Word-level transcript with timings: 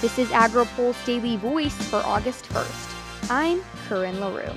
This 0.00 0.18
is 0.18 0.28
AgriPulse 0.28 1.04
Daily 1.04 1.36
Voice 1.36 1.76
for 1.88 1.96
August 1.96 2.46
1st. 2.46 3.30
I'm 3.30 3.62
Corinne 3.86 4.18
LaRue. 4.18 4.54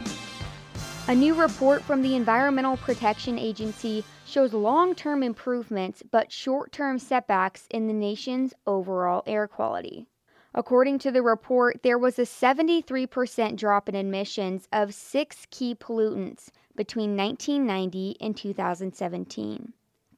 A 1.09 1.13
new 1.13 1.33
report 1.33 1.81
from 1.81 2.01
the 2.01 2.15
Environmental 2.15 2.77
Protection 2.77 3.37
Agency 3.37 4.05
shows 4.25 4.53
long 4.53 4.95
term 4.95 5.21
improvements 5.21 6.01
but 6.09 6.31
short 6.31 6.71
term 6.71 6.97
setbacks 6.97 7.67
in 7.69 7.87
the 7.87 7.93
nation's 7.93 8.53
overall 8.65 9.21
air 9.25 9.45
quality. 9.45 10.07
According 10.55 10.99
to 10.99 11.11
the 11.11 11.21
report, 11.21 11.83
there 11.83 11.97
was 11.97 12.17
a 12.17 12.21
73% 12.21 13.57
drop 13.57 13.89
in 13.89 13.95
emissions 13.95 14.69
of 14.71 14.93
six 14.93 15.45
key 15.51 15.75
pollutants 15.75 16.51
between 16.73 17.17
1990 17.17 18.15
and 18.21 18.37
2017. 18.37 19.73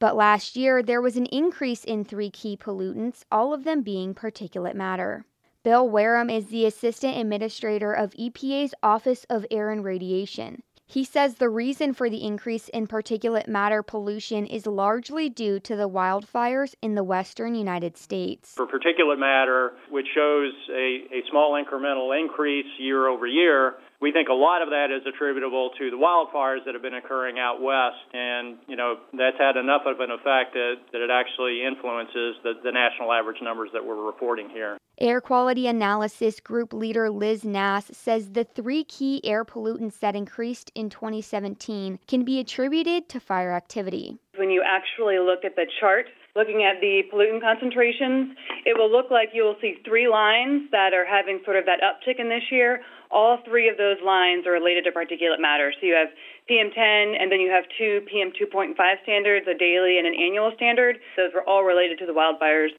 But 0.05 0.15
last 0.15 0.55
year, 0.55 0.83
there 0.83 1.01
was 1.01 1.17
an 1.17 1.25
increase 1.25 1.83
in 1.83 2.05
three 2.05 2.29
key 2.29 2.55
pollutants, 2.55 3.23
all 3.31 3.55
of 3.55 3.63
them 3.63 3.81
being 3.81 4.13
particulate 4.13 4.75
matter. 4.75 5.25
Bill 5.63 5.89
Wehrum 5.89 6.31
is 6.31 6.49
the 6.49 6.67
Assistant 6.67 7.17
Administrator 7.17 7.91
of 7.91 8.11
EPA's 8.11 8.75
Office 8.83 9.25
of 9.31 9.47
Air 9.49 9.71
and 9.71 9.83
Radiation. 9.83 10.61
He 10.87 11.03
says 11.03 11.35
the 11.35 11.49
reason 11.49 11.93
for 11.93 12.09
the 12.09 12.23
increase 12.23 12.69
in 12.69 12.85
particulate 12.85 13.47
matter 13.47 13.81
pollution 13.81 14.45
is 14.45 14.67
largely 14.67 15.29
due 15.29 15.59
to 15.61 15.75
the 15.75 15.89
wildfires 15.89 16.75
in 16.81 16.93
the 16.93 17.03
western 17.03 17.55
United 17.55 17.97
States. 17.97 18.53
For 18.55 18.67
particulate 18.67 19.17
matter, 19.17 19.73
which 19.89 20.05
shows 20.13 20.53
a, 20.69 21.07
a 21.11 21.21
small 21.31 21.53
incremental 21.53 22.17
increase 22.17 22.67
year 22.77 23.07
over 23.07 23.25
year, 23.25 23.75
we 23.99 24.11
think 24.11 24.29
a 24.29 24.33
lot 24.33 24.61
of 24.61 24.69
that 24.69 24.91
is 24.91 25.01
attributable 25.07 25.71
to 25.79 25.89
the 25.89 25.97
wildfires 25.97 26.63
that 26.65 26.75
have 26.75 26.83
been 26.83 26.93
occurring 26.93 27.39
out 27.39 27.61
west, 27.61 28.05
and 28.13 28.57
you 28.67 28.75
know 28.75 28.97
that's 29.13 29.37
had 29.39 29.57
enough 29.57 29.81
of 29.87 29.99
an 29.99 30.11
effect 30.11 30.53
that, 30.53 30.75
that 30.91 31.01
it 31.01 31.09
actually 31.09 31.65
influences 31.65 32.35
the, 32.43 32.53
the 32.63 32.71
national 32.71 33.11
average 33.11 33.41
numbers 33.41 33.69
that 33.73 33.83
we're 33.83 34.05
reporting 34.05 34.49
here. 34.49 34.77
Air 34.97 35.19
quality 35.19 35.67
analysis 35.67 36.39
group 36.39 36.71
leader 36.71 37.09
Liz 37.09 37.43
Nass 37.43 37.91
says 37.91 38.31
the 38.31 38.45
three 38.45 38.85
key 38.85 39.19
air 39.25 39.43
pollutants 39.43 39.99
that 39.99 40.15
increased 40.15 40.71
in 40.73 40.89
2017 40.89 41.99
can 42.07 42.23
be 42.23 42.39
attributed 42.39 43.09
to 43.09 43.19
fire 43.19 43.51
activity. 43.51 44.17
When 44.37 44.49
you 44.49 44.63
actually 44.65 45.19
look 45.19 45.43
at 45.43 45.57
the 45.57 45.65
chart, 45.81 46.05
looking 46.33 46.63
at 46.63 46.79
the 46.79 47.03
pollutant 47.11 47.41
concentrations, 47.41 48.37
it 48.65 48.77
will 48.79 48.89
look 48.89 49.11
like 49.11 49.31
you 49.33 49.43
will 49.43 49.57
see 49.59 49.75
three 49.83 50.07
lines 50.07 50.71
that 50.71 50.93
are 50.93 51.05
having 51.05 51.41
sort 51.43 51.57
of 51.57 51.65
that 51.65 51.83
uptick 51.83 52.17
in 52.17 52.29
this 52.29 52.47
year. 52.49 52.79
All 53.11 53.39
three 53.43 53.67
of 53.67 53.75
those 53.75 53.97
lines 53.99 54.47
are 54.47 54.51
related 54.51 54.85
to 54.85 54.91
particulate 54.91 55.41
matter. 55.41 55.73
So 55.75 55.87
you 55.87 55.95
have 55.95 56.07
PM10, 56.49 57.19
and 57.19 57.29
then 57.29 57.41
you 57.41 57.51
have 57.51 57.65
two 57.77 57.99
PM2.5 58.07 58.75
standards, 59.03 59.45
a 59.45 59.57
daily 59.57 59.97
and 59.97 60.07
an 60.07 60.15
annual 60.15 60.53
standard. 60.55 60.99
Those 61.17 61.31
were 61.35 61.43
all 61.43 61.63
related 61.63 61.99
to 61.99 62.05
the 62.05 62.13
wildfires. 62.13 62.71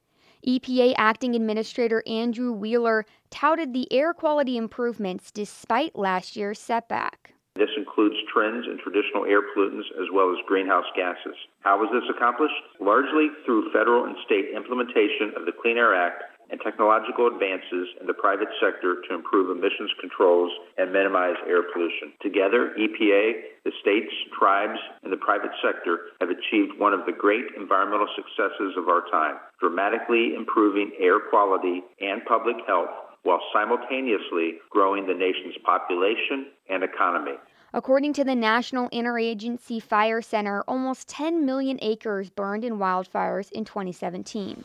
EPA 0.47 0.95
Acting 0.99 1.35
Administrator 1.35 2.03
Andrew 2.07 2.53
Wheeler 2.53 3.07
touted 3.31 3.73
the 3.73 3.93
air 3.93 4.13
quality 4.13 4.57
improvements 4.57 5.31
despite 5.31 5.97
last 5.97 6.37
year's 6.37 6.59
setback. 6.59 7.35
This 7.55 7.71
includes 7.77 8.17
trends 8.33 8.67
in 8.67 8.79
traditional 8.79 9.25
air 9.25 9.41
pollutants 9.41 9.89
as 9.97 10.09
well 10.13 10.31
as 10.31 10.37
greenhouse 10.47 10.85
gases. 10.95 11.37
How 11.61 11.79
was 11.79 11.89
this 11.91 12.05
accomplished? 12.15 12.55
Largely 12.81 13.29
through 13.45 13.73
federal 13.73 14.05
and 14.05 14.17
state 14.27 14.53
implementation 14.55 15.33
of 15.37 15.47
the 15.47 15.53
Clean 15.53 15.79
Air 15.79 15.95
Act 15.95 16.23
and 16.51 16.61
technological 16.61 17.27
advances 17.27 17.89
in 18.01 18.07
the 18.07 18.15
private 18.15 18.49
sector 18.61 19.03
to 19.09 19.15
improve 19.15 19.51
emissions 19.51 19.91
controls 20.01 20.53
and 20.79 20.93
minimize 20.93 21.37
air 21.47 21.63
pollution. 21.73 22.13
Together, 22.23 22.75
EPA, 22.79 23.65
the 23.65 23.73
states, 23.81 24.13
tribes, 24.39 24.79
and 25.03 25.13
the 25.13 25.17
private 25.17 25.51
sector 25.63 26.15
have 26.21 26.31
achieved 26.31 26.79
one 26.79 26.93
of 26.93 27.07
the 27.07 27.13
great 27.13 27.45
environmental 27.57 28.09
successes 28.15 28.75
of 28.77 28.89
our 28.89 29.03
time, 29.11 29.37
dramatically 29.61 30.35
improving 30.35 30.93
air 31.01 31.19
quality 31.19 31.83
and 32.01 32.25
public 32.25 32.57
health 32.67 32.91
while 33.23 33.41
simultaneously 33.53 34.59
growing 34.71 35.07
the 35.07 35.15
nation's 35.15 35.57
population 35.65 36.47
and 36.71 36.85
economy. 36.85 37.35
According 37.75 38.13
to 38.15 38.25
the 38.25 38.35
National 38.35 38.89
Interagency 38.91 39.83
Fire 39.83 40.23
Center, 40.23 40.63
almost 40.69 41.09
10 41.09 41.45
million 41.45 41.79
acres 41.83 42.31
burned 42.31 42.65
in 42.65 42.79
wildfires 42.79 43.51
in 43.51 43.65
2017. 43.65 44.65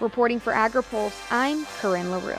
Reporting 0.00 0.40
for 0.40 0.52
AgriPulse, 0.52 1.14
I'm 1.30 1.64
Corinne 1.80 2.10
LaRue. 2.10 2.34